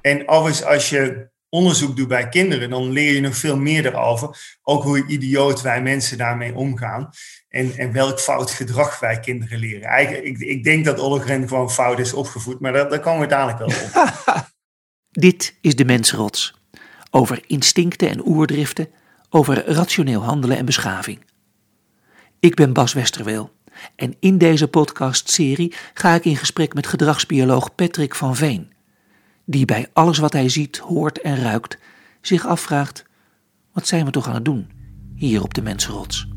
[0.00, 4.58] En overigens, als je onderzoek doet bij kinderen, dan leer je nog veel meer erover.
[4.62, 7.10] Ook hoe idioot wij mensen daarmee omgaan.
[7.48, 9.88] En, en welk fout gedrag wij kinderen leren.
[9.88, 13.26] Eigenlijk, ik, ik denk dat Ollogren gewoon fout is opgevoed, maar daar, daar komen we
[13.26, 14.50] dadelijk wel op.
[15.10, 16.60] Dit is de mensrots.
[17.10, 18.88] Over instincten en oerdriften,
[19.30, 21.24] over rationeel handelen en beschaving.
[22.40, 23.52] Ik ben Bas Westerweel
[23.96, 28.71] en in deze podcastserie ga ik in gesprek met gedragsbioloog Patrick van Veen,
[29.52, 31.78] die bij alles wat hij ziet, hoort en ruikt
[32.20, 33.04] zich afvraagt:
[33.72, 34.70] wat zijn we toch aan het doen
[35.14, 36.28] hier op de mensrots?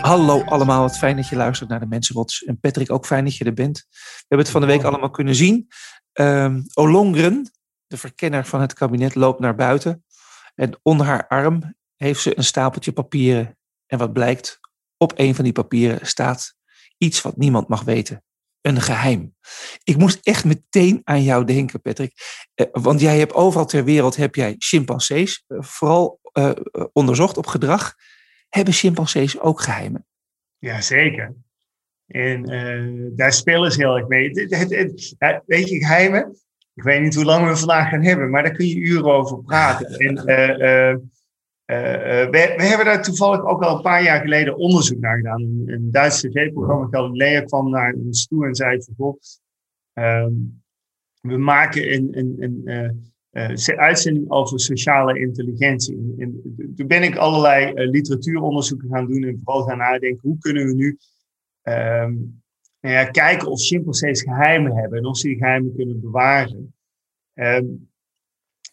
[0.00, 2.44] Hallo allemaal, wat fijn dat je luistert naar de Mensenrots.
[2.44, 3.86] En Patrick, ook fijn dat je er bent.
[3.90, 5.68] We hebben het van de week allemaal kunnen zien.
[6.12, 7.50] Um, Olongren,
[7.90, 10.04] de verkenner van het kabinet, loopt naar buiten.
[10.54, 13.58] En onder haar arm heeft ze een stapeltje papieren.
[13.86, 14.60] En wat blijkt,
[14.96, 16.54] op een van die papieren staat
[16.98, 18.24] iets wat niemand mag weten.
[18.60, 19.34] Een geheim.
[19.84, 22.12] Ik moest echt meteen aan jou denken, Patrick.
[22.54, 26.50] Eh, want jij hebt overal ter wereld heb jij chimpansees eh, vooral uh,
[26.92, 27.94] onderzocht op gedrag.
[28.48, 30.06] Hebben chimpansees ook geheimen?
[30.58, 31.34] Jazeker.
[32.06, 32.44] En
[33.16, 34.30] daar spelen ze heel erg mee.
[35.46, 36.40] Weet je, geheimen?
[36.80, 39.42] Ik weet niet hoe lang we vandaag gaan hebben, maar daar kun je uren over
[39.42, 39.86] praten.
[40.06, 45.00] En, uh, uh, we, we, hebben daar toevallig ook al een paar jaar geleden onderzoek
[45.00, 45.42] naar gedaan.
[45.42, 49.18] Een, een Duitse tv-programma, Galileo, kwam naar ons toe en zei: van,
[49.92, 50.32] ehm,
[51.20, 52.62] we maken een, een, een
[53.32, 56.14] uh, uitzending over sociale intelligentie.
[56.18, 56.42] En,
[56.76, 60.74] toen ben ik allerlei uh, literatuuronderzoeken gaan doen en vooral gaan nadenken hoe kunnen we
[60.74, 60.98] nu
[61.62, 62.42] um,
[62.80, 66.74] nou ja, kijken of chimpansees geheimen hebben en of ze die geheimen kunnen bewaren.
[67.34, 67.90] Um,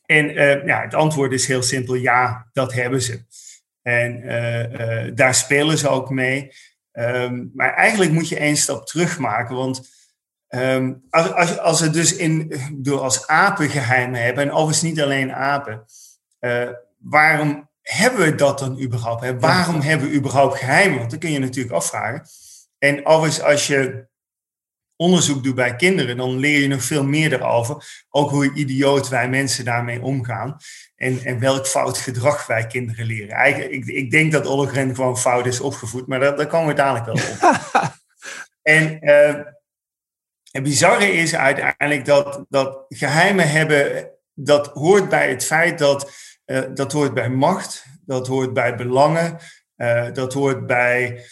[0.05, 3.25] en uh, ja, het antwoord is heel simpel, ja, dat hebben ze.
[3.81, 4.22] En
[5.16, 6.52] daar spelen ze ook mee.
[6.91, 9.95] Um, maar eigenlijk moet je één stap terug maken, want
[10.49, 15.02] Um, als, als, als we dus in, door als apen geheimen hebben, en overigens niet
[15.02, 15.86] alleen apen,
[16.98, 19.21] waarom hebben we dat dan überhaupt?
[19.21, 19.39] Hè?
[19.39, 20.98] Waarom hebben we überhaupt geheimen?
[20.98, 22.21] Want dat kun je natuurlijk afvragen.
[22.77, 24.08] En overigens, als je
[24.95, 28.05] onderzoek doet bij kinderen, dan leer je nog veel meer erover.
[28.10, 30.58] Ook hoe idioot wij mensen daarmee omgaan.
[30.95, 33.36] En, en welk fout gedrag wij kinderen leren.
[33.36, 36.73] Eigenlijk, ik, ik denk dat Ollogren gewoon fout is opgevoed, maar daar, daar komen we
[36.73, 37.61] dadelijk wel op.
[38.61, 39.44] en uh,
[40.52, 46.11] het bizarre is uiteindelijk dat, dat geheimen hebben, dat hoort bij het feit dat
[46.45, 49.38] uh, dat hoort bij macht, dat hoort bij belangen,
[49.77, 51.26] uh, dat hoort bij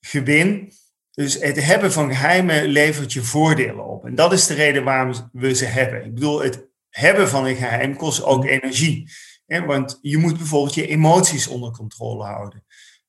[0.00, 0.72] gewin.
[1.14, 4.04] Dus het hebben van geheimen levert je voordelen op.
[4.04, 6.04] En dat is de reden waarom we ze hebben.
[6.04, 9.10] Ik bedoel, het hebben van een geheim kost ook energie.
[9.46, 9.64] Hè?
[9.64, 12.64] Want je moet bijvoorbeeld je emoties onder controle houden.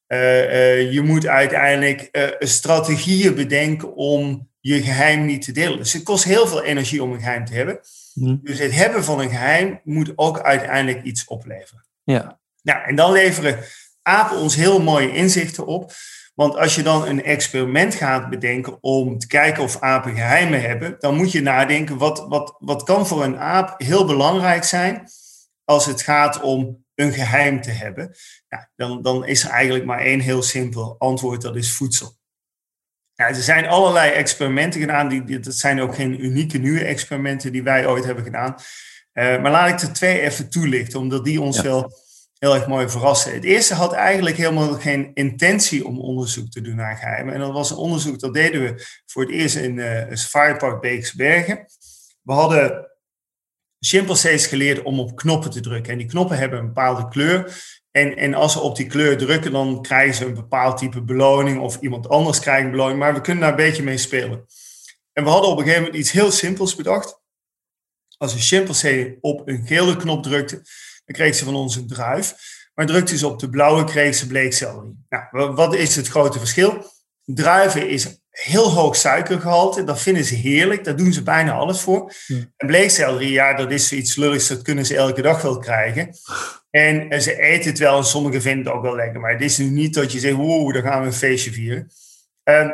[0.07, 5.77] Uh, je moet uiteindelijk strategieën bedenken om je geheim niet te delen.
[5.77, 7.79] Dus het kost heel veel energie om een geheim te hebben.
[8.13, 8.37] Mhm.
[8.41, 11.85] Dus het hebben van een geheim moet ook uiteindelijk iets opleveren.
[12.03, 12.39] Ja.
[12.61, 13.59] Nou, en dan leveren
[14.01, 15.91] apen ons heel mooie inzichten op.
[16.33, 20.95] Want als je dan een experiment gaat bedenken om te kijken of apen geheimen hebben,
[20.99, 25.07] dan moet je nadenken, wat, wat, wat kan voor een aap heel belangrijk zijn
[25.63, 28.16] als het gaat om een geheim te hebben?
[28.47, 32.21] Ja, dan, dan is er eigenlijk maar één heel simpel antwoord, dat is voedsel.
[33.15, 35.07] Ja, er zijn allerlei experimenten gedaan.
[35.07, 38.55] Die, dat zijn ook geen unieke nieuwe experimenten die wij ooit hebben gedaan.
[39.13, 41.91] Uh, maar laat ik er twee even toelichten, omdat die ons wel
[42.43, 43.33] heel erg mooi verrassen.
[43.33, 47.33] Het eerste had eigenlijk helemaal geen intentie om onderzoek te doen naar geheimen.
[47.33, 50.81] En dat was een onderzoek dat deden we voor het eerst in uh, Safari Park
[50.81, 51.65] Beeksbergen.
[52.21, 52.91] We hadden
[53.79, 55.91] chimpansees geleerd om op knoppen te drukken.
[55.91, 57.63] En die knoppen hebben een bepaalde kleur.
[57.91, 61.59] En, en als ze op die kleur drukken, dan krijgen ze een bepaald type beloning
[61.59, 62.99] of iemand anders krijgt een beloning.
[62.99, 64.45] Maar we kunnen daar een beetje mee spelen.
[65.13, 67.21] En we hadden op een gegeven moment iets heel simpels bedacht.
[68.17, 70.62] Als een chimpansee op een gele knop drukte,
[71.05, 72.35] dan kreeg ze van ons een druif.
[72.73, 75.05] Maar drukte ze op de blauwe, kreeg ze bleekselderie.
[75.09, 76.91] Nou, wat is het grote verschil?
[77.25, 79.83] Druiven is heel hoog suikergehalte.
[79.83, 80.83] Dat vinden ze heerlijk.
[80.83, 82.11] Daar doen ze bijna alles voor.
[82.57, 84.47] En bleekselderie, ja, dat is zoiets lulligs.
[84.47, 86.09] Dat kunnen ze elke dag wel krijgen.
[86.69, 89.19] En ze eten het wel en sommigen vinden het ook wel lekker.
[89.19, 91.91] Maar het is nu niet dat je zegt, wow, dan gaan we een feestje vieren.
[92.44, 92.71] Um,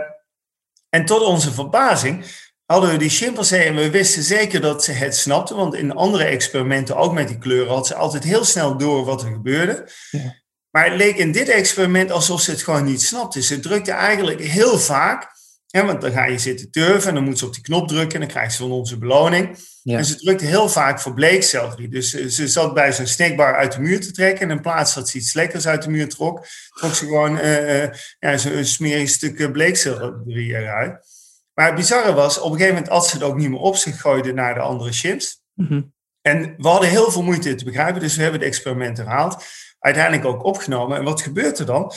[0.89, 2.25] en tot onze verbazing
[2.71, 5.55] hadden we die chimpansee en we wisten zeker dat ze het snapten.
[5.55, 9.21] Want in andere experimenten, ook met die kleuren, had ze altijd heel snel door wat
[9.21, 9.89] er gebeurde.
[10.11, 10.35] Ja.
[10.69, 13.41] Maar het leek in dit experiment alsof ze het gewoon niet snapte.
[13.41, 17.39] Ze drukte eigenlijk heel vaak Ja, want dan ga je zitten turven en dan moet
[17.39, 19.57] ze op die knop drukken en dan krijgt ze van onze beloning.
[19.83, 21.89] En ze drukte heel vaak voor bleekselderie.
[21.89, 24.49] Dus ze, ze zat bij zo'n snackbar uit de muur te trekken.
[24.49, 27.83] En in plaats dat ze iets lekkers uit de muur trok, trok ze gewoon uh,
[28.19, 31.18] ja, zo'n smerig stuk bleekselderie eruit.
[31.59, 33.75] Maar het bizarre was, op een gegeven moment als ze het ook niet meer op
[33.75, 35.41] zich gooide naar de andere chips.
[35.53, 35.81] Mhm.
[36.21, 39.45] En we hadden heel veel moeite te begrijpen, dus we hebben het experiment herhaald.
[39.79, 40.97] Uiteindelijk ook opgenomen.
[40.97, 41.91] En wat gebeurt er dan?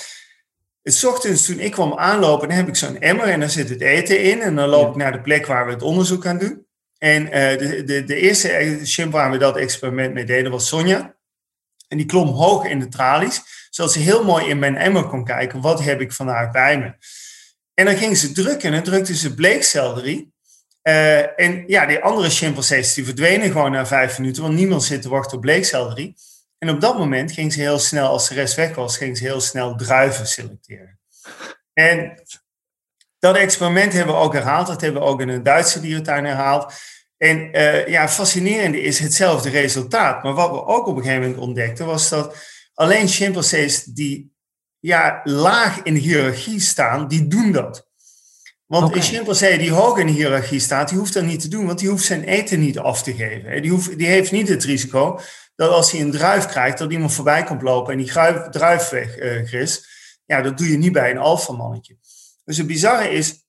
[0.82, 3.80] Het ochtends toen ik kwam aanlopen, dan heb ik zo'n emmer en daar zit het
[3.80, 4.40] eten in.
[4.40, 6.66] En dan loop ik naar de plek waar we het onderzoek gaan doen.
[6.98, 11.16] En uh, de, de, de eerste chimp waar we dat experiment mee deden was Sonja.
[11.88, 15.24] En die klom hoog in de tralies, zodat ze heel mooi in mijn emmer kon
[15.24, 16.94] kijken, wat heb ik vandaag bij me.
[17.74, 20.32] En dan ging ze drukken en dan drukte ze bleekselderie.
[20.82, 25.02] Uh, en ja, die andere chimpansees die verdwenen gewoon na vijf minuten, want niemand zit
[25.02, 26.14] te wachten op bleekselderie.
[26.58, 29.24] En op dat moment ging ze heel snel, als de rest weg was, ging ze
[29.24, 30.98] heel snel druiven selecteren.
[31.72, 32.22] En
[33.18, 34.66] dat experiment hebben we ook herhaald.
[34.66, 36.72] Dat hebben we ook in een Duitse dierentuin herhaald.
[37.16, 40.22] En uh, ja, fascinerende is hetzelfde resultaat.
[40.22, 42.36] Maar wat we ook op een gegeven moment ontdekten, was dat
[42.74, 44.31] alleen chimpansees die
[44.82, 47.90] ja, laag in de hiërarchie staan, die doen dat.
[48.66, 48.96] Want okay.
[48.96, 51.78] een chimpansee die hoog in de hiërarchie staat, die hoeft dat niet te doen, want
[51.78, 53.62] die hoeft zijn eten niet af te geven.
[53.62, 55.20] Die, hoeft, die heeft niet het risico
[55.54, 58.88] dat als hij een druif krijgt, dat iemand voorbij komt lopen en die druif, druif
[58.88, 59.66] weg uh,
[60.24, 61.96] Ja, dat doe je niet bij een alfamannetje.
[62.44, 63.46] Dus het bizarre is,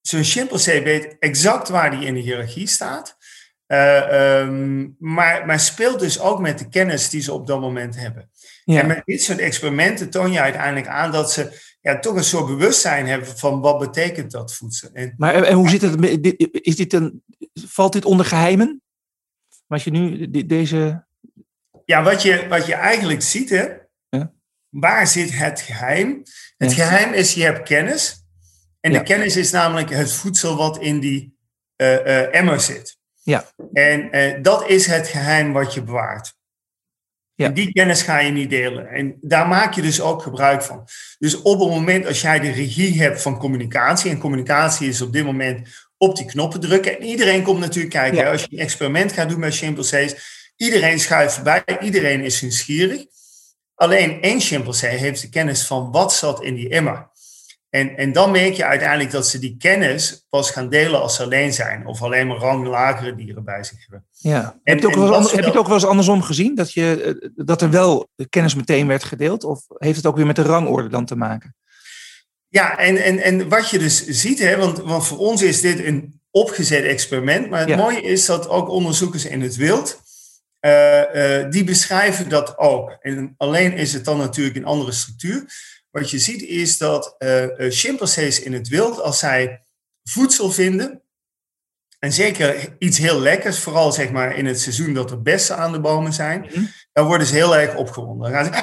[0.00, 3.16] zo'n chimpansee weet exact waar hij in de hiërarchie staat.
[3.66, 7.96] Uh, um, maar, maar speelt dus ook met de kennis die ze op dat moment
[7.96, 8.30] hebben.
[8.64, 8.80] Ja.
[8.80, 12.46] En met dit soort experimenten toon je uiteindelijk aan dat ze ja, toch een soort
[12.46, 14.88] bewustzijn hebben van wat betekent dat voedsel.
[14.92, 15.96] En, maar en hoe zit het?
[16.50, 17.22] Is dit een,
[17.54, 18.82] valt dit onder geheimen?
[19.66, 21.06] Wat je nu deze.
[21.84, 23.68] Ja, wat je, wat je eigenlijk ziet, hè,
[24.08, 24.32] ja.
[24.68, 26.22] waar zit het geheim?
[26.56, 26.84] Het ja.
[26.84, 28.24] geheim is, je hebt kennis.
[28.80, 31.36] En de kennis is namelijk het voedsel wat in die
[31.76, 32.98] uh, uh, emmer zit.
[33.22, 33.44] Ja.
[33.72, 36.34] En uh, dat is het geheim wat je bewaart.
[37.36, 37.46] Ja.
[37.46, 38.88] En die kennis ga je niet delen.
[38.88, 40.88] En daar maak je dus ook gebruik van.
[41.18, 45.12] Dus op het moment als jij de regie hebt van communicatie, en communicatie is op
[45.12, 46.98] dit moment op die knoppen drukken.
[46.98, 48.18] En iedereen komt natuurlijk kijken.
[48.18, 48.30] Ja.
[48.30, 50.14] Als je een experiment gaat doen met chimpansees,
[50.56, 53.04] iedereen schuift voorbij, iedereen is nieuwsgierig.
[53.74, 57.10] Alleen één chimpansee heeft de kennis van wat zat in die emmer.
[57.74, 61.22] En, en dan merk je uiteindelijk dat ze die kennis pas gaan delen als ze
[61.22, 61.86] alleen zijn.
[61.86, 64.06] Of alleen maar ranglagere dieren bij zich hebben.
[64.10, 64.42] Ja.
[64.42, 66.54] En, heb je, het ook, wel, heb je het ook wel eens andersom gezien?
[66.54, 69.44] Dat, je, dat er wel kennis meteen werd gedeeld?
[69.44, 71.56] Of heeft het ook weer met de rangorde dan te maken?
[72.48, 75.84] Ja, en, en, en wat je dus ziet, hè, want, want voor ons is dit
[75.84, 77.50] een opgezet experiment.
[77.50, 77.76] Maar het ja.
[77.76, 80.02] mooie is dat ook onderzoekers in het wild...
[80.60, 82.96] Uh, uh, die beschrijven dat ook.
[83.00, 85.44] En alleen is het dan natuurlijk een andere structuur...
[85.94, 89.62] Wat je ziet is dat uh, chimpansees in het wild, als zij
[90.02, 91.02] voedsel vinden,
[91.98, 95.72] en zeker iets heel lekkers, vooral zeg maar in het seizoen dat er bessen aan
[95.72, 96.70] de bomen zijn, mm -hmm.
[96.92, 98.32] dan worden ze heel erg opgewonden.
[98.32, 98.60] Dan gaan ze,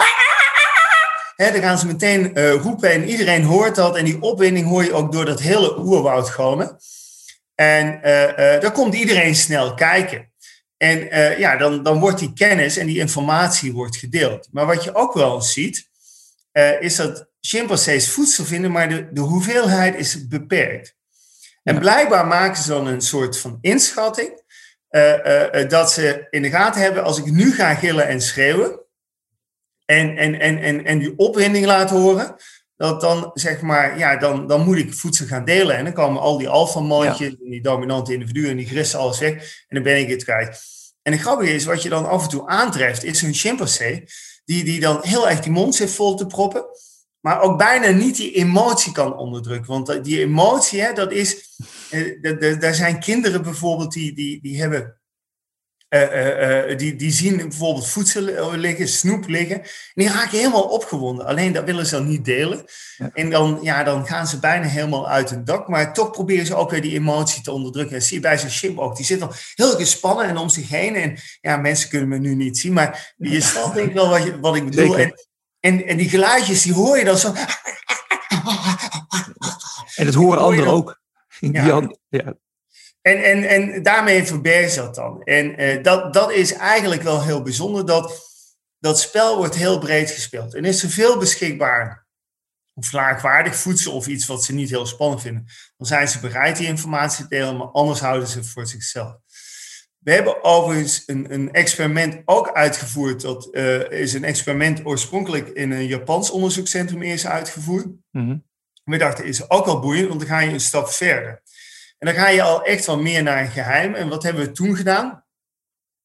[1.36, 3.96] He, dan gaan ze meteen uh, roepen en iedereen hoort dat.
[3.96, 6.78] En die opwinding hoor je ook door dat hele oerwoud komen.
[7.56, 10.32] En uh, dan komt iedereen snel kijken.
[10.78, 11.00] En
[11.40, 14.48] ja, dan, dan wordt die kennis en die informatie wordt gedeeld.
[14.52, 15.90] Maar wat je ook wel ziet,
[16.54, 20.96] uh, is dat chimpansees voedsel vinden, maar de, de hoeveelheid is beperkt.
[21.64, 24.42] En blijkbaar maken ze dan een soort van inschatting
[24.90, 28.80] uh, uh, dat ze in de gaten hebben, als ik nu ga gillen en schreeuwen
[29.86, 32.36] en, en, en, en, en die opwinding laat horen,
[32.76, 35.78] dat dan zeg maar, ja, dan, dan moet ik voedsel gaan delen.
[35.78, 37.50] En dan komen al die alfamannetjes, ja.
[37.50, 39.34] die dominante individuen en die grissen alles weg
[39.68, 40.62] en dan ben ik het kwijt.
[41.02, 44.04] En het grappige is, wat je dan af en toe aantreft, is een chimpansee
[44.46, 46.66] die, die dan heel erg die mond zit vol te proppen,
[47.20, 49.72] maar ook bijna niet die emotie kan onderdrukken.
[49.72, 51.58] Want die emotie, hè, dat is,
[51.92, 55.01] uh, daar zijn kinderen bijvoorbeeld die, die, die hebben,
[55.94, 61.26] uh, uh, die, die zien bijvoorbeeld voedsel liggen, snoep liggen, en die raken helemaal opgewonden.
[61.26, 62.66] Alleen dat willen ze dan niet delen.
[62.98, 63.10] Ja.
[63.14, 66.56] En dan, ja, dan gaan ze bijna helemaal uit hun dak, maar toch proberen ze
[66.56, 67.94] ook weer die emotie te onderdrukken.
[67.94, 68.96] Dat zie je bij zo'n chimp ook.
[68.96, 70.96] Die zit dan heel gespannen en om zich heen.
[70.96, 74.24] En ja, mensen kunnen me nu niet zien, maar je snapt denk ik wel wat,
[74.24, 74.98] je, wat ik bedoel.
[74.98, 75.14] En,
[75.60, 77.34] en, en die geluidjes, die hoor je dan zo.
[79.96, 81.00] En dat horen anderen ook.
[81.40, 81.90] Ja.
[82.10, 82.34] ja.
[83.02, 85.24] En, en, en daarmee verbergt dat dan.
[85.24, 87.86] En uh, dat, dat is eigenlijk wel heel bijzonder.
[87.86, 88.30] Dat,
[88.80, 90.56] dat spel wordt heel breed gespeeld.
[90.56, 92.06] En is er veel beschikbaar
[92.74, 95.46] of laagwaardig voedsel of iets wat ze niet heel spannend vinden,
[95.78, 99.18] dan zijn ze bereid die informatie te delen, maar anders houden ze het voor zichzelf.
[99.98, 103.22] We hebben overigens een, een experiment ook uitgevoerd.
[103.22, 107.86] Dat uh, is een experiment oorspronkelijk in een Japans onderzoekscentrum eerst uitgevoerd.
[107.86, 108.44] Mm -hmm.
[108.84, 111.42] We dachten, is ook al boeiend, want dan ga je een stap verder.
[112.02, 113.94] En dan ga je al echt wel meer naar een geheim.
[113.94, 115.26] En wat hebben we toen gedaan?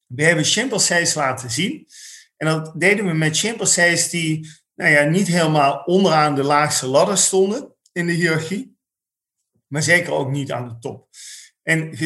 [0.06, 1.88] We hebben chimpansees laten zien.
[2.36, 7.18] En dat deden we met chimpansees die nou ja, niet helemaal onderaan de laagste ladder
[7.18, 8.76] stonden in de hiërarchie.
[9.66, 11.08] Maar zeker ook niet aan de top.
[11.62, 11.98] En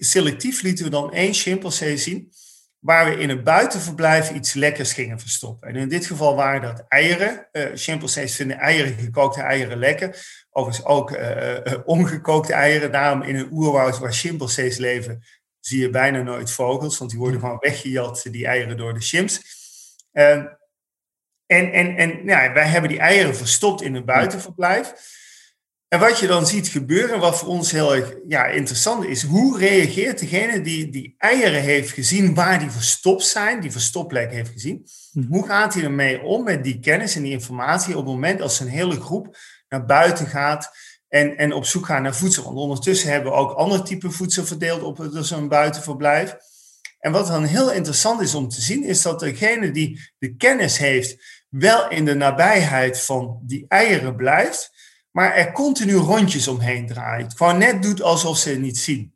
[0.00, 2.32] selectief lieten we dan één chimpansee zien
[2.84, 5.68] waar we in een buitenverblijf iets lekkers gingen verstoppen.
[5.68, 7.48] En in dit geval waren dat eieren.
[7.52, 10.26] Uh, chimpansees vinden eieren, gekookte eieren lekker.
[10.50, 12.92] Overigens ook uh, uh, ongekookte eieren.
[12.92, 15.24] Daarom in een oerwoud waar chimpansees leven,
[15.60, 16.98] zie je bijna nooit vogels.
[16.98, 19.40] Want die worden gewoon weggejat, die eieren, door de chimps.
[20.12, 20.46] Ehm,
[21.46, 24.92] en en, en ja, wij hebben die eieren verstopt in een buitenverblijf.
[25.94, 29.58] En wat je dan ziet gebeuren, wat voor ons heel erg ja, interessant is, hoe
[29.58, 34.86] reageert degene die die eieren heeft gezien waar die verstopt zijn, die verstopplek heeft gezien,
[35.12, 35.26] mhm.
[35.26, 38.60] hoe gaat hij ermee om met die kennis en die informatie op het moment als
[38.60, 39.36] een hele groep
[39.68, 40.70] naar buiten gaat
[41.08, 42.44] en, en op zoek gaat naar voedsel.
[42.44, 46.36] Want ondertussen hebben we ook ander type voedsel verdeeld op zo'n buitenverblijf.
[46.98, 50.78] En wat dan heel interessant is om te zien, is dat degene die de kennis
[50.78, 54.72] heeft, wel in de nabijheid van die eieren blijft,
[55.14, 57.36] maar er continu rondjes omheen draait.
[57.36, 59.14] Gewoon net doet alsof ze het niet zien.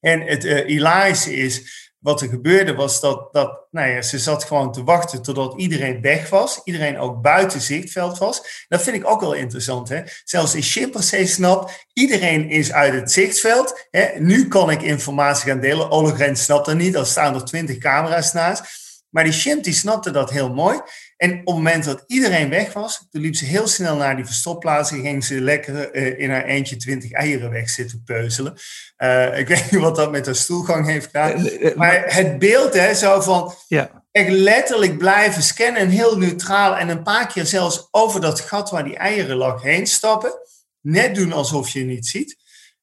[0.00, 4.44] En het uh, hilarische is, wat er gebeurde was dat, dat nou ja, ze zat
[4.44, 6.60] gewoon te wachten totdat iedereen weg was.
[6.64, 8.66] Iedereen ook buiten zichtveld was.
[8.68, 9.88] Dat vind ik ook wel interessant.
[9.88, 10.02] Hè?
[10.24, 13.86] Zelfs in chimpansee snapt, iedereen is uit het zichtveld.
[13.90, 14.08] Hè?
[14.18, 15.90] Nu kan ik informatie gaan delen.
[15.90, 18.62] Ollogren snapt dat niet, er staan er twintig camera's naast.
[19.10, 20.80] Maar die chimp die snapte dat heel mooi.
[21.16, 24.24] En op het moment dat iedereen weg was, toen liep ze heel snel naar die
[24.24, 28.58] verstopplaats en ging ze lekker uh, in haar eentje twintig eieren weg zitten peuzelen.
[28.98, 31.46] Uh, ik weet niet wat dat met haar stoelgang heeft gedaan.
[31.46, 34.04] Eh, maar het beeld, hè, zo van ja.
[34.10, 38.84] echt letterlijk blijven scannen, heel neutraal en een paar keer zelfs over dat gat waar
[38.84, 40.32] die eieren lag heen stappen.
[40.80, 42.36] Net doen alsof je het niet ziet.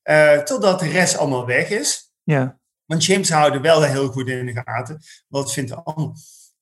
[0.03, 2.11] Uh, totdat de rest allemaal weg is.
[2.23, 2.59] Ja.
[2.85, 5.01] Want chimps houden wel heel goed in de gaten.
[5.27, 6.11] Wat vindt de ander?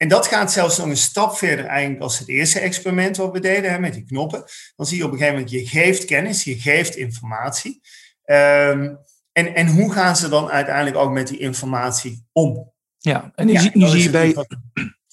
[0.01, 3.39] En dat gaat zelfs nog een stap verder eigenlijk als het eerste experiment wat we
[3.39, 4.43] deden hè, met die knoppen.
[4.75, 7.81] Dan zie je op een gegeven moment, je geeft kennis, je geeft informatie.
[8.25, 8.97] Um,
[9.31, 12.71] en, en hoe gaan ze dan uiteindelijk ook met die informatie om?
[12.97, 14.35] Ja, en nu, ja, nu zie je bij...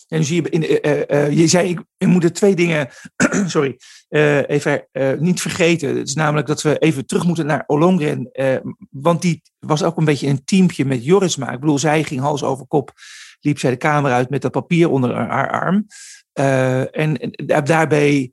[0.08, 2.88] En zie je, in, uh, uh, je zei, ik, we moeten twee dingen,
[3.46, 3.78] sorry,
[4.08, 4.86] uh, even
[5.18, 5.96] niet vergeten.
[5.96, 8.30] Het is namelijk dat we even terug moeten naar Olongren.
[8.90, 11.52] want die was ook een beetje een teampje met Jorisma.
[11.52, 12.92] Ik bedoel, zij ging hals over kop
[13.40, 15.86] liep zij de kamer uit met dat papier onder haar arm.
[16.34, 17.32] Uh, en,
[17.64, 18.32] daarbij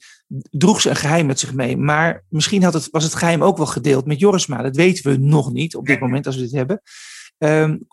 [0.50, 1.78] droeg ze een geheim met zich mee.
[1.78, 4.62] Maar misschien had het, was het geheim ook wel gedeeld met Jorisma.
[4.62, 6.82] Dat weten we nog niet op dit moment als we dit hebben.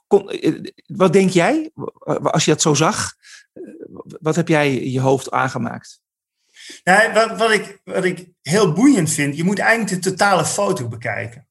[0.06, 0.54] Kon, eh,
[0.86, 1.70] wat denk jij,
[2.22, 3.14] als je dat zo zag?
[4.20, 6.00] Wat heb jij je hoofd aangemaakt?
[6.84, 10.88] Nou, wat, wat, ik, wat ik heel boeiend vind, je moet eigenlijk de totale foto
[10.88, 11.46] bekijken.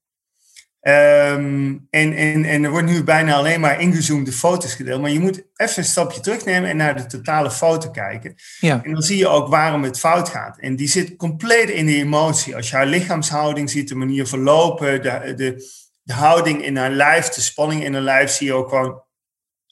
[0.87, 5.01] Um, en, en, en er wordt nu bijna alleen maar ingezoomde foto's gedeeld.
[5.01, 8.35] Maar je moet even een stapje terugnemen en naar de totale foto kijken.
[8.59, 8.83] Ja.
[8.83, 10.59] En dan zie je ook waarom het fout gaat.
[10.59, 12.55] En die zit compleet in de emotie.
[12.55, 15.55] Als je haar lichaamshouding ziet, de manier van lopen, de, de,
[16.01, 19.03] de houding in haar lijf, de spanning in haar lijf, zie je ook gewoon.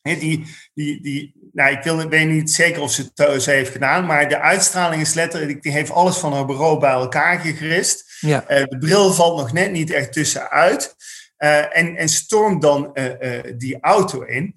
[0.01, 4.05] die, die, die, nou, ik wil, weet niet zeker of ze het zo heeft gedaan,
[4.05, 8.08] maar de uitstraling is letterlijk, die heeft alles van haar bureau bij elkaar gegrist.
[8.19, 8.51] Ja.
[8.51, 10.95] Uh, de bril valt nog net niet echt tussenuit.
[11.38, 14.55] Uh, en, en stormt dan uh, die auto in.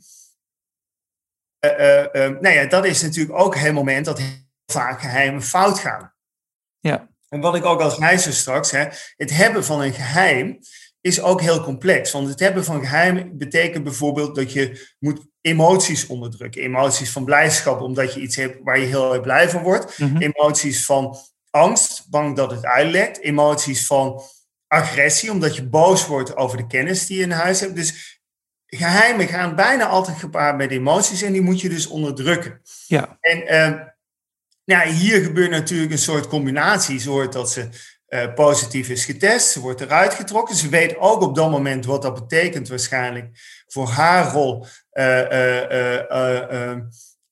[2.41, 6.15] nou ja, dat is natuurlijk ook het moment dat heel vaak geheimen fout gaan.
[6.81, 7.11] Ja.
[7.29, 10.59] En wat ik ook al zei zo straks, hè, het hebben van een geheim
[11.01, 12.13] is ook heel complex.
[12.13, 16.63] Want het hebben van geheim betekent bijvoorbeeld dat je moet emoties onderdrukken.
[16.63, 19.99] Emoties van blijdschap, omdat je iets hebt waar je heel erg blij van wordt.
[19.99, 20.23] Mm -hmm.
[20.23, 21.17] Emoties van
[21.53, 23.21] angst, bang dat het uitlekt.
[23.21, 24.23] Emoties van
[24.67, 27.77] agressie, omdat je boos wordt over de kennis die je in huis hebt.
[27.77, 28.21] Dus
[28.67, 32.61] geheimen gaan bijna altijd gepaard met emoties en die moet je dus onderdrukken.
[32.87, 33.19] Ja.
[33.21, 33.81] En uh,
[34.65, 36.99] nou, hier gebeurt natuurlijk een soort combinatie.
[36.99, 37.69] Ze hoort dat ze
[38.09, 40.57] uh, positief is getest, ze wordt eruit getrokken.
[40.57, 43.31] Ze weet ook op dat moment wat dat betekent waarschijnlijk
[43.67, 44.67] voor haar rol.
[44.93, 46.77] Uh,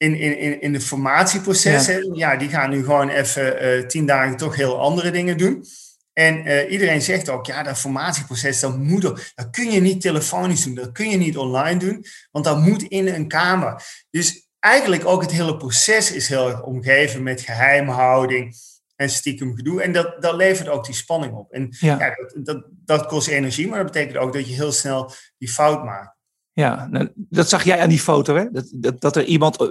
[0.00, 1.86] in, in, in de formatieproces.
[1.86, 2.00] Ja.
[2.12, 2.36] ja.
[2.36, 5.64] die gaan nu gewoon even uh, tien dagen toch heel andere dingen doen.
[6.12, 10.00] En uh, iedereen zegt ook, ja, dat formatieproces, dat moet er, dat kun je niet
[10.00, 13.82] telefonisch doen, dat kun je niet online doen, want dat moet in een kamer.
[14.10, 18.56] Dus eigenlijk ook het hele proces is heel erg omgeven met geheimhouding
[18.96, 19.82] en stiekem gedoe.
[19.82, 21.52] En dat, dat levert ook die spanning op.
[21.52, 21.98] En ja.
[21.98, 25.48] ja dat, dat, dat kost energie, maar dat betekent ook dat je heel snel die
[25.48, 26.18] fout maakt.
[26.60, 28.50] Ja, nou, dat zag jij aan die foto, hè?
[28.50, 29.68] Dat, dat, dat er iemand, uh,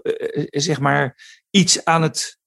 [0.49, 1.15] zeg maar,
[1.49, 2.37] iets aan het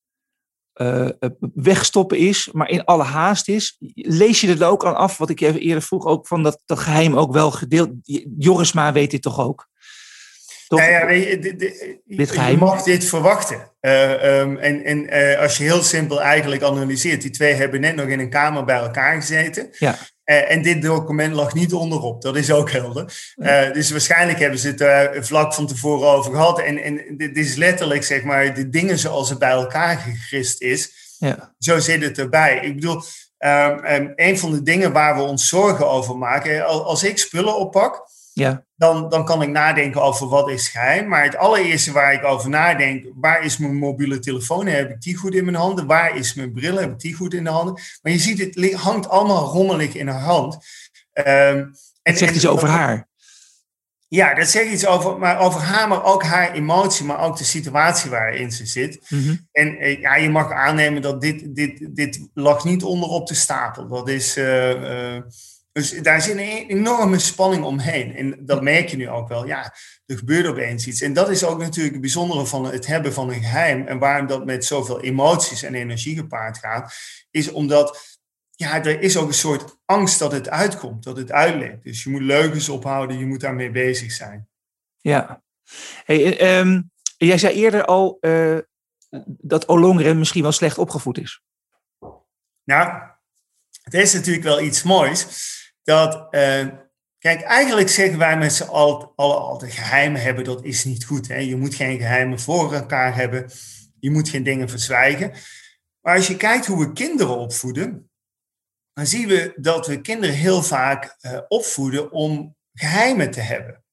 [0.75, 1.09] uh,
[1.55, 3.77] wegstoppen is, maar in alle haast is.
[3.95, 6.79] Lees je er ook aan af, wat ik even eerder vroeg, ook van dat, dat
[6.79, 7.91] geheim ook wel gedeeld.
[8.39, 9.71] Jorisma weet dit toch ook?
[10.69, 10.81] Toch?
[10.81, 11.57] Ja, ja weet je,
[12.05, 12.51] dit geheim.
[12.51, 13.71] je mag dit verwachten.
[13.81, 17.95] Uh, um, en en uh, als je heel simpel eigenlijk analyseert, die twee hebben net
[17.95, 19.69] nog in een kamer bij elkaar gezeten.
[19.79, 19.99] Ja.
[20.25, 23.33] Uh, en dit document lag niet onderop, dat is ook helder.
[23.73, 26.61] dus waarschijnlijk hebben ze het er vlak van tevoren over gehad.
[26.61, 30.93] En, en dit is letterlijk, zeg maar, de dingen zoals het bij elkaar gegrist is.
[31.19, 31.55] Ja.
[31.59, 32.61] Zo zit het erbij.
[32.63, 33.03] Ik bedoel,
[33.39, 37.57] um, um, een van de dingen waar we ons zorgen over maken, als ik spullen
[37.57, 38.65] oppak, ja.
[38.83, 41.09] Dan, dan kan ik nadenken over wat is geheim.
[41.09, 44.67] Maar het allereerste waar ik over nadenk, waar is mijn mobiele telefoon?
[44.67, 45.87] Heb ik die goed in mijn handen?
[45.87, 46.77] Waar is mijn bril?
[46.77, 47.81] Heb ik die goed in de handen?
[48.03, 50.55] Maar je ziet, het hangt allemaal rommelig in haar hand.
[51.15, 53.09] Um, en, zegt iets over haar.
[54.09, 57.45] Ja, dat zegt iets over, maar over haar, maar ook haar emotie, maar ook de
[57.45, 59.01] situatie waarin ze zit.
[59.09, 59.37] Mhm.
[59.53, 63.89] En eh, ja, je mag aannemen dat dit, dit, dit lag niet onderop de stapel.
[63.89, 65.21] Dat is, uh,
[65.73, 68.17] dus daar zit een enorme spanning omheen.
[68.17, 69.47] En dat merk je nu ook wel.
[69.47, 69.75] Ja,
[70.07, 71.01] er gebeurt opeens iets.
[71.01, 73.87] En dat is ook natuurlijk het bijzondere van het hebben van een geheim.
[73.87, 76.95] En waarom dat met zoveel emoties en energie gepaard gaat.
[77.31, 78.19] Is omdat
[78.51, 81.85] ja, er is ook een soort angst dat het uitkomt, dat het uitlekt.
[81.85, 84.49] Dus je moet leugens ophouden, je moet daarmee bezig zijn.
[85.01, 85.43] Ja.
[86.05, 88.59] Hey, um, jij zei eerder al uh,
[89.27, 91.43] dat Olongren misschien wel slecht opgevoed is.
[92.65, 93.03] Nou,
[93.83, 95.51] het is natuurlijk wel iets moois
[95.83, 96.67] dat, uh,
[97.19, 101.29] kijk, eigenlijk zeggen wij met z'n allen altijd geheimen hebben, dat is niet goed.
[101.29, 101.37] Hè?
[101.37, 103.51] Je moet geen geheimen voor elkaar hebben,
[104.01, 105.33] je moet geen dingen verzwijgen.
[106.01, 108.11] Maar als je kijkt hoe we kinderen opvoeden,
[108.93, 113.85] dan zien we dat we kinderen heel vaak uh, opvoeden om geheimen te hebben.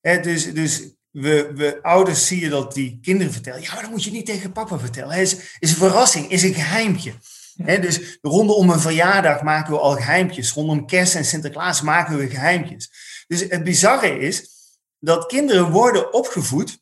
[0.00, 3.90] Hè, dus dus we, we, ouders zie je dat die kinderen vertellen, ja, maar dat
[3.90, 5.14] moet je niet tegen papa vertellen.
[5.14, 6.54] Het is, is een verrassing, is een
[7.64, 10.52] geheimpje dus rondom een verjaardag maken we al geheimpjes.
[10.52, 12.90] Rondom kerst en Sinterklaas maken we geheimpjes.
[13.26, 14.48] Dus het bizarre is
[14.98, 16.78] dat kinderen worden opgevoed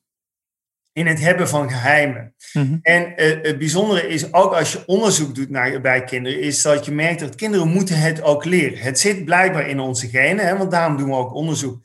[0.93, 2.35] in het hebben van geheimen.
[2.53, 2.79] Mhm.
[2.83, 6.85] En uh, het bijzondere is ook als je onderzoek doet naar, bij kinderen, is dat
[6.85, 8.79] je merkt dat kinderen moeten het ook leren.
[8.79, 11.83] Het zit blijkbaar in onze genen, hè, want daarom doen we ook onderzoek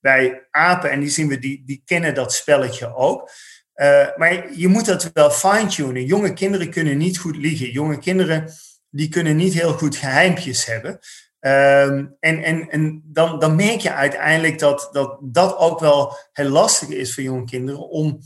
[0.00, 3.30] bij apen en die zien we, die, die kennen dat spelletje ook.
[3.76, 6.04] Uh, maar je moet dat wel fine-tunen.
[6.04, 7.70] Jonge kinderen kunnen niet goed liegen.
[7.70, 8.52] Jonge kinderen
[8.90, 10.98] die kunnen niet heel goed geheimpjes hebben.
[11.40, 16.48] Um, en en, en dan, dan merk je uiteindelijk dat, dat dat ook wel heel
[16.48, 18.20] lastig is voor jonge kinderen om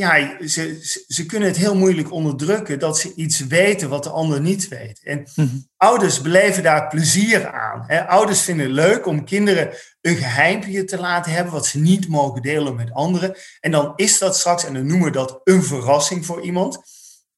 [0.00, 4.40] ja, ze, ze kunnen het heel moeilijk onderdrukken dat ze iets weten wat de ander
[4.40, 5.00] niet weet.
[5.02, 5.48] En mhm.
[5.76, 7.84] ouders beleven daar plezier aan.
[7.86, 8.06] Hè.
[8.06, 9.70] Ouders vinden het leuk om kinderen
[10.00, 13.36] een geheimpje te laten hebben wat ze niet mogen delen met anderen.
[13.60, 16.78] En dan is dat straks, en dan noemen we dat een verrassing voor iemand.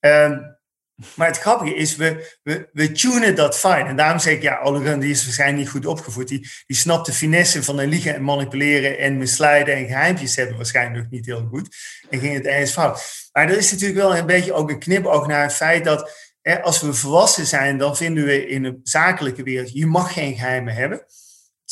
[0.01, 0.39] Uh,
[1.15, 3.87] maar het grappige is, we, we, we tunen dat fijn.
[3.87, 6.29] En daarom zeg ik, ja, Oliver die is waarschijnlijk niet goed opgevoed.
[6.29, 10.57] Die, die snapt de finesse van een liegen en manipuleren en misleiden en geheimpjes hebben
[10.57, 11.77] waarschijnlijk nog niet heel goed.
[12.11, 13.29] En ging het ergens fout.
[13.33, 16.31] Maar er is natuurlijk wel een beetje ook een knipoog naar het feit dat
[16.63, 20.75] als we volwassen zijn, dan vinden we in de zakelijke wereld, je mag geen geheimen
[20.75, 21.07] hebben.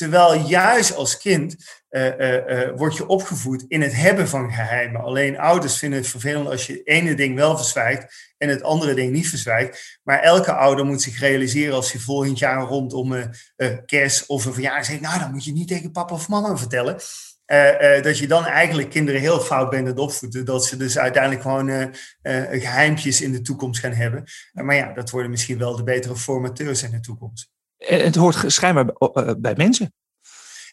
[0.01, 1.57] Terwijl juist als kind
[1.91, 5.01] uh, word je opgevoed in het hebben van geheimen.
[5.01, 8.95] Alleen ouders vinden het vervelend als je het ene ding wel verzwijgt en het andere
[8.95, 9.99] ding niet verzwijgt.
[10.03, 13.31] Maar elke ouder moet zich realiseren als hij volgend jaar rondom
[13.87, 16.97] kerst of een verjaardag zegt, nou dan moet je niet tegen papa of mama vertellen.
[18.03, 20.45] dat je dan eigenlijk kinderen heel fout bent het opvoeden.
[20.45, 21.95] Dat ze dus uiteindelijk gewoon
[22.51, 24.25] geheimpjes in de toekomst gaan hebben.
[24.53, 27.51] maar ja, dat worden misschien wel de betere formateurs in de toekomst.
[27.87, 28.87] Het hoort schijnbaar
[29.39, 29.93] bij mensen.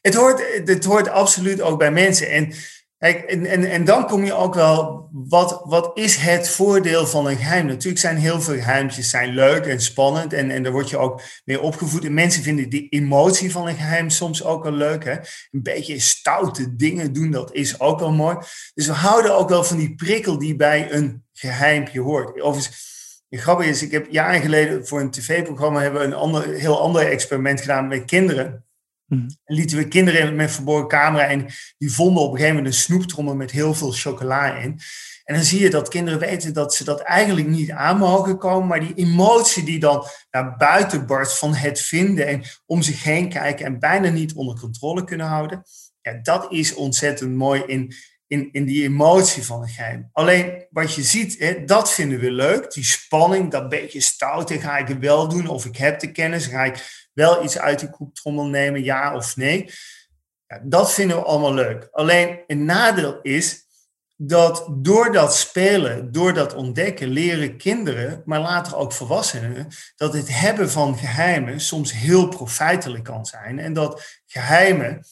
[0.02, 2.30] Het hoort, het hoort absoluut ook bij mensen.
[2.30, 2.54] En,
[2.98, 7.38] en, en, en dan kom je ook wel, wat, wat is het voordeel van een
[7.38, 7.66] geheim?
[7.66, 11.22] Natuurlijk zijn heel veel geheimtjes zijn leuk en spannend en, en daar word je ook
[11.46, 12.06] mee opgevoed.
[12.06, 15.04] En mensen vinden die emotie van een geheim soms ook wel leuk.
[15.04, 15.16] Hè?
[15.52, 18.38] Een beetje stoute dingen doen, dat is ook wel mooi.
[18.74, 22.42] Dus we houden ook wel van die prikkel die bij een geheimpje hoort.
[22.42, 22.97] Overigens,
[23.30, 26.82] het grappige is, ik heb jaren geleden voor een tv-programma hebben we een ander, heel
[26.82, 28.66] ander experiment gedaan met kinderen.
[29.06, 29.28] Mm.
[29.44, 31.46] En lieten we kinderen met verborgen camera en
[31.78, 34.80] die vonden op een gegeven moment een snoeptrommel met heel veel chocola in.
[35.24, 38.68] En dan zie je dat kinderen weten dat ze dat eigenlijk niet aan mogen komen,
[38.68, 43.30] maar die emotie die dan naar buiten barst van het vinden en om zich heen
[43.30, 45.64] kijken en bijna niet onder controle kunnen houden,
[46.02, 47.94] ja, dat is ontzettend mooi in,
[48.28, 50.10] in, in die emotie van een geheim.
[50.14, 54.78] Alleen wat je ziet, hè, dat vinden we leuk, die spanning, dat beetje stout, ga
[54.78, 57.90] ik het wel doen of ik heb de kennis, ga ik wel iets uit die
[57.90, 59.72] koektrommel nemen, ja of nee.
[60.48, 61.88] Ja, dat vinden we allemaal leuk.
[61.92, 63.66] Alleen een nadeel is,
[64.20, 70.40] dat door dat spelen, door dat ontdekken, leren kinderen, maar later ook volwassenen, dat het
[70.40, 73.60] hebben van geheimen soms heel profijtelijk kan zijn.
[73.60, 75.06] En dat geheimen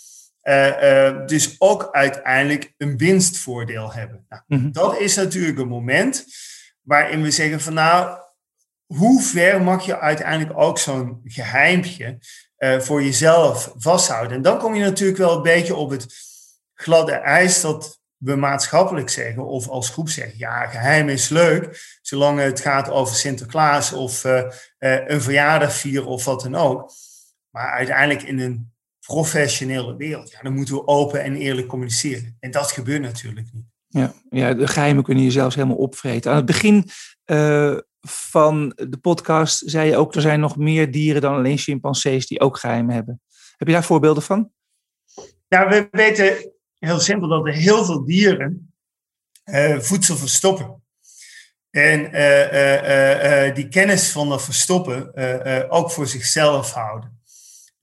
[1.26, 4.26] dus ook uiteindelijk een winstvoordeel hebben.
[4.30, 4.72] Nou, mm -hmm.
[4.72, 6.26] Dat is natuurlijk een moment
[6.82, 8.18] waarin we zeggen van nou,
[8.86, 12.18] hoe ver mag je uiteindelijk ook zo'n geheimpje
[12.58, 14.38] uh, voor jezelf vasthouden?
[14.38, 16.08] En dan kom je natuurlijk wel een beetje op het
[16.74, 22.40] gladde ijs dat we maatschappelijk zeggen of als groep zeggen, ja, geheim is leuk, zolang
[22.40, 24.38] het gaat over Sinterklaas of uh,
[24.80, 26.92] uh, een verjaardag vieren of wat dan ook.
[27.50, 28.75] Maar uiteindelijk in een
[29.06, 32.38] professionele wereld, ja, dan moeten we open en eerlijk communiceren.
[32.40, 33.66] En dat gebeurt natuurlijk niet.
[33.88, 36.32] Ja, ja de geheimen kunnen je zelfs helemaal opvreten.
[36.32, 36.90] Aan het begin
[37.26, 42.28] uh, van de podcast zei je ook, er zijn nog meer dieren dan alleen chimpansees
[42.28, 43.22] die ook geheimen hebben.
[43.58, 44.52] Heb je daar voorbeelden van?
[45.48, 48.74] Ja, we weten heel simpel dat er heel veel dieren
[49.46, 50.84] uh, voedsel verstoppen.
[51.70, 55.14] En uh, die kennis van dat verstoppen
[55.70, 57.15] ook voor zichzelf houden.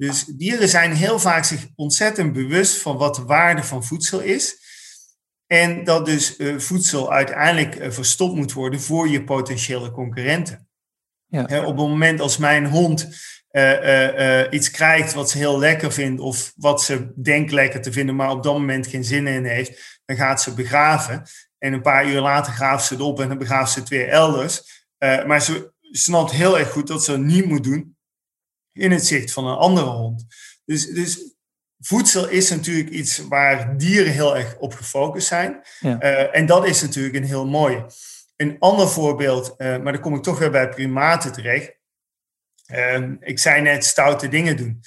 [0.03, 4.57] Dus dieren zijn heel vaak zich ontzettend bewust van wat de waarde van voedsel is.
[5.47, 10.67] En dat dus voedsel uiteindelijk verstopt moet worden voor je potentiële concurrenten.
[11.27, 11.43] Ja.
[11.43, 13.09] op het moment als mijn hond
[13.51, 17.93] uh, uh, iets krijgt wat ze heel lekker vindt of wat ze denkt lekker te
[17.93, 21.23] vinden, maar op dat moment geen zin in heeft, dan gaat ze begraven.
[21.59, 24.09] En een paar uur later graaft ze het op en dan begraaft ze het weer
[24.09, 24.85] elders.
[25.27, 27.97] maar ze snapt heel erg goed dat ze het niet moet doen
[28.73, 30.25] in het zicht van een andere hond.
[30.65, 31.35] Dus, dus
[31.81, 35.63] voedsel is natuurlijk iets waar dieren heel erg op gefocust zijn.
[35.81, 35.99] Ja.
[36.31, 37.85] en dat is natuurlijk een heel mooi.
[38.37, 41.81] Een ander voorbeeld, maar dan kom ik toch weer bij primaten terecht
[42.73, 44.81] Uh, ik zei net stoute dingen doen.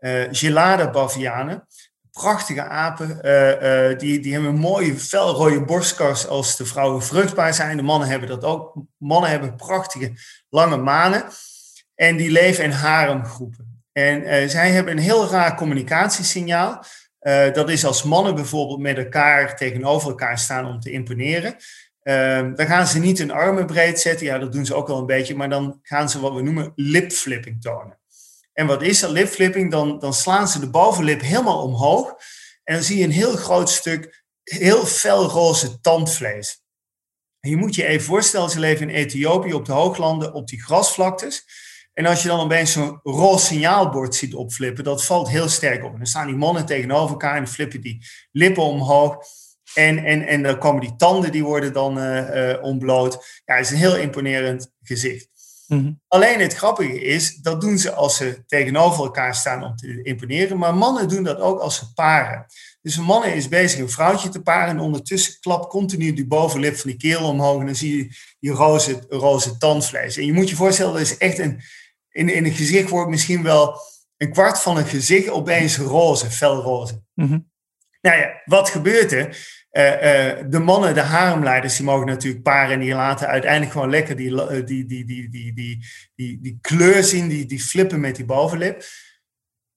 [0.00, 1.66] Uh, gelade bavianen,
[2.10, 3.08] prachtige apen,
[3.98, 7.76] die, die hebben een mooie felrode borstkas als de vrouwen vruchtbaar zijn.
[7.76, 8.74] De mannen hebben dat ook.
[8.96, 10.12] Mannen hebben prachtige
[10.48, 11.24] lange manen
[11.96, 13.84] en die leven in haremgroepen.
[13.92, 16.84] En zij hebben een heel raar communicatiesignaal.
[17.52, 21.56] dat is als mannen bijvoorbeeld met elkaar tegenover elkaar staan om te imponeren.
[22.08, 24.26] Um, dan gaan ze niet hun armen breed zetten.
[24.26, 25.34] Ja, dat doen ze ook wel een beetje.
[25.34, 27.98] Maar dan gaan ze wat we noemen lipflipping tonen.
[28.52, 29.70] En wat is dat lipflipping?
[29.70, 32.14] Dan, dan slaan ze de bovenlip helemaal omhoog.
[32.64, 36.64] En dan zie je een heel groot stuk heel fel roze tandvlees.
[37.40, 41.44] Je moet je even voorstellen, ze leven in Ethiopië op de hooglanden, op die grasvlaktes.
[41.96, 45.92] En als je dan opeens zo'n roze signaalbord ziet opflippen, dat valt heel sterk op.
[45.92, 49.16] En dan staan die mannen tegenover elkaar en flippen die lippen omhoog.
[49.74, 53.40] En, en, en dan komen die tanden, die worden dan uh, uh, ontbloot.
[53.44, 55.28] Ja, het is een heel imponerend gezicht.
[55.66, 56.00] Mm-hmm.
[56.08, 60.58] Alleen het grappige is, dat doen ze als ze tegenover elkaar staan om te imponeren.
[60.58, 62.46] Maar mannen doen dat ook als ze paren.
[62.82, 66.76] Dus een man is bezig een vrouwtje te paren en ondertussen klapt continu die bovenlip
[66.76, 68.08] van die kerel omhoog en dan zie je
[68.40, 70.16] die roze, roze tandvlees.
[70.16, 71.60] En je moet je voorstellen, dat is echt een,
[72.16, 73.80] in, in een gezicht wordt misschien wel
[74.16, 77.02] een kwart van een gezicht opeens roze, felroze.
[77.14, 77.50] Mm-hmm.
[78.00, 79.54] Nou ja, wat gebeurt er?
[79.72, 83.90] Uh, uh, de mannen, de haremleiders, die mogen natuurlijk paren en die laten uiteindelijk gewoon
[83.90, 88.16] lekker die, die, die, die, die, die, die, die kleur zien, die, die flippen met
[88.16, 88.84] die bovenlip.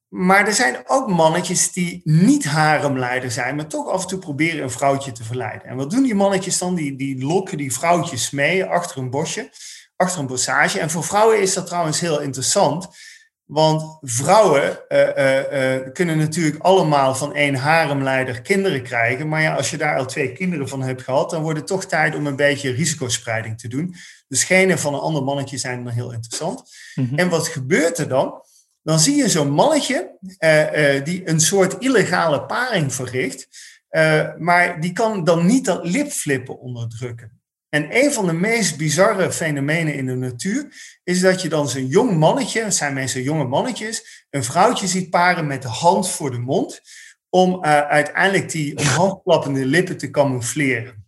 [0.07, 4.63] Maar er zijn ook mannetjes die niet haremleider zijn, maar toch af en toe proberen
[4.63, 5.67] een vrouwtje te verleiden.
[5.67, 6.75] En wat doen die mannetjes dan?
[6.75, 9.49] Die, die lokken die vrouwtjes mee achter een bosje,
[9.99, 10.79] achter een bossage.
[10.79, 12.87] En voor vrouwen is dat trouwens heel interessant.
[13.45, 19.27] Want vrouwen uh, uh, uh, kunnen natuurlijk allemaal van één haremleider kinderen krijgen.
[19.27, 21.85] Maar ja, als je daar al twee kinderen van hebt gehad, dan wordt het toch
[21.85, 23.95] tijd om een beetje risicospreiding te doen.
[24.27, 26.63] Dus genen van een ander mannetje zijn dan heel interessant.
[26.95, 27.17] Mm-hmm.
[27.17, 28.41] En wat gebeurt er dan?
[28.83, 30.17] Dan zie je zo'n mannetje
[31.03, 33.47] die een soort illegale paring verricht.
[34.37, 37.38] maar die kan dan niet dat lipflippen onderdrukken.
[37.69, 40.67] En een van de meest bizarre fenomenen in de natuur
[41.03, 45.09] is dat je dan zo'n jong mannetje, het zijn mensen jonge mannetjes, een vrouwtje ziet
[45.09, 46.81] paren met de hand voor de mond,
[47.29, 51.07] om uh, uiteindelijk die omhoogklappende lippen te camoufleren.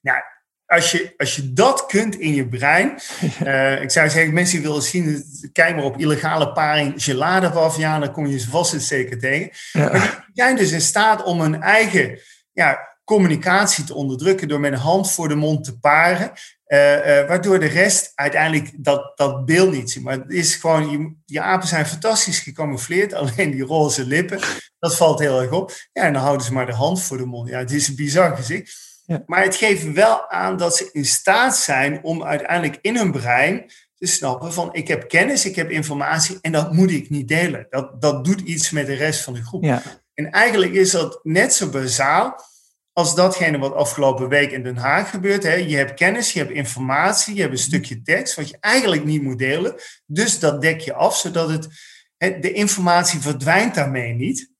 [0.00, 0.20] Nou,
[0.66, 2.98] als je, als je dat kunt in je brein,
[3.42, 7.98] uh, ik zou zeggen, mensen die willen zien, kijk maar op illegale paring gelade ja,
[7.98, 9.50] dan kom je ze vast en zeker tegen.
[9.72, 9.92] Ja.
[9.92, 12.18] Maar die zijn dus in staat om een eigen
[12.52, 16.32] ja, communicatie te onderdrukken door met een hand voor de mond te paren.
[16.66, 20.02] Uh, uh, waardoor de rest uiteindelijk dat, dat beeld niet ziet.
[20.02, 23.12] Maar het is gewoon, je, apen zijn fantastisch gecamoufleerd.
[23.22, 24.40] Alleen die roze lippen,
[24.78, 25.72] dat valt heel erg op.
[25.92, 27.48] Ja, en dan houden ze maar de hand voor de mond.
[27.48, 29.00] Ja, het is een bizar gezicht.
[29.04, 29.22] Ja.
[29.26, 33.70] Maar het geeft wel aan dat ze in staat zijn om uiteindelijk in hun brein
[33.94, 37.66] te snappen van ik heb kennis, ik heb informatie en dat moet ik niet delen.
[37.70, 39.64] Dat, dat doet iets met de rest van de groep.
[39.64, 39.82] Ja.
[40.14, 42.50] En eigenlijk is dat net zo bazaal
[42.92, 45.42] als datgene wat afgelopen week in Den Haag gebeurt.
[45.42, 45.54] Hè.
[45.54, 49.22] Je hebt kennis, je hebt informatie, je hebt een stukje tekst wat je eigenlijk niet
[49.22, 49.74] moet delen.
[50.06, 51.68] Dus dat dek je af, zodat het,
[52.16, 54.50] de informatie verdwijnt daarmee niet.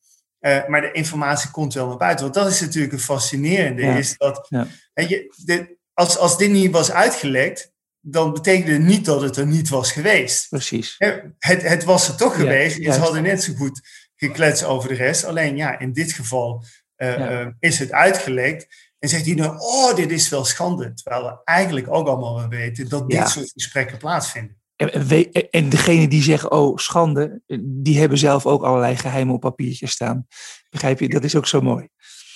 [0.41, 2.25] Uh, maar de informatie komt wel naar buiten.
[2.25, 3.83] Want dat is natuurlijk het fascinerende.
[3.83, 4.67] Is dat, ja.
[4.95, 9.47] je, de, als, als dit niet was uitgelekt, dan betekende het niet dat het er
[9.47, 10.49] niet was geweest.
[10.49, 10.95] Precies.
[11.39, 12.83] Het, het was er toch geweest.
[12.83, 13.81] Ze hadden net zo goed
[14.17, 15.25] gekletst over de rest.
[15.25, 16.65] Alleen ja, in dit geval
[17.03, 18.91] uh, uh, is het uitgelekt.
[18.99, 20.95] En zegt hij nou, oh, dit is wel schande.
[20.95, 24.61] Terwijl we eigenlijk ook allemaal wel weten dat dit soort gesprekken plaatsvinden.
[24.77, 29.91] En, en degene die zeggen, oh, schande, die hebben zelf ook allerlei geheimen op papiertjes
[29.91, 30.27] staan.
[30.71, 31.09] Begrijp je?
[31.09, 31.89] Dat is ook zo mooi.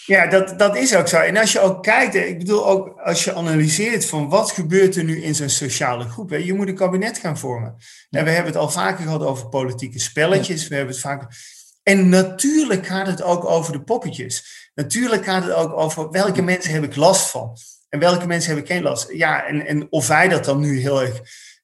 [0.07, 1.17] Ja, dat, dat is ook zo.
[1.17, 5.05] En als je ook kijkt, ik bedoel ook als je analyseert van wat gebeurt er
[5.05, 6.31] nu in zo'n sociale groep.
[6.31, 6.37] Hè?
[6.37, 7.77] Je moet een kabinet gaan vormen.
[8.11, 10.69] En we hebben het al vaker gehad over politieke spelletjes.
[10.69, 11.29] We hebben het vaak.
[11.89, 14.69] En natuurlijk gaat het ook over de poppetjes.
[14.75, 17.57] Natuurlijk gaat het ook over welke mensen heb ik last van.
[17.89, 19.13] En welke mensen heb ik geen last.
[19.13, 21.21] Ja, en, en of wij dat dan nu heel erg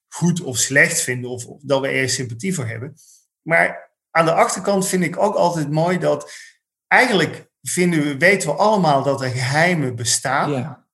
[0.07, 2.93] goed of slecht vinden, of, of dat we ergens sympathie voor hebben.
[3.41, 6.31] Maar aan de achterkant vind ik ook altijd mooi dat
[6.87, 10.51] eigenlijk vinden we, weten we allemaal dat er geheimen bestaan.
[10.51, 10.85] Ja.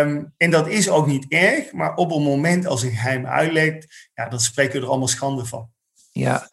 [0.00, 4.10] Um, en dat is ook niet erg, maar op een moment als een geheim uitlekt,
[4.14, 5.70] ja, dan spreken we er allemaal schande van.
[6.12, 6.48] Ja,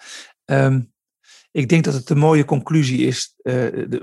[0.45, 0.93] um,
[1.51, 3.35] ik denk dat het een mooie conclusie is.
[3.43, 3.53] Uh,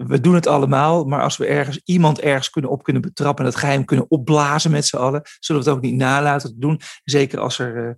[0.06, 3.50] we doen het allemaal, maar als we ergens iemand ergens kunnen op kunnen betrappen en
[3.50, 6.80] het geheim kunnen opblazen met z'n allen, zullen we het ook niet nalaten te doen.
[7.04, 7.88] Zeker als er.
[7.88, 7.94] Uh,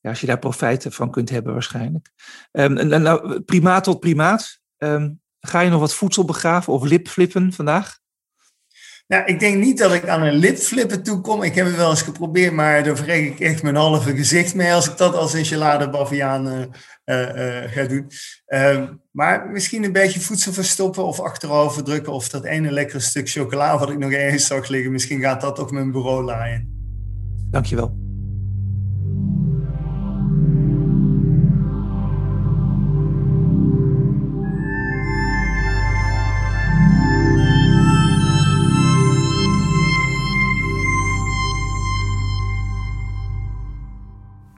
[0.00, 2.10] ja, als je daar profijt van kunt hebben, waarschijnlijk.
[2.52, 4.60] Um, en, nou, primaat tot primaat.
[4.78, 7.99] Um, Ga je nog wat voedsel begraven of lipflippen vandaag?
[9.10, 11.42] Nou, ik denk niet dat ik aan een lipflippen toe kom.
[11.42, 14.72] Ik heb het wel eens geprobeerd, maar daar vreeg ik echt mijn halve gezicht mee
[14.72, 16.66] als ik dat als een gelade baviaan uh,
[17.66, 18.06] ga doen.
[18.46, 23.30] Ehm, maar misschien een beetje voedsel verstoppen of achterover drukken of dat ene lekkere stuk
[23.30, 24.92] chocola wat ik nog ergens zag liggen.
[24.92, 26.68] Misschien gaat dat op mijn bureau laaien.
[27.50, 27.99] Dankjewel.